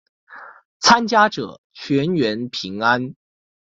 [0.79, 3.13] 参加者全员平安。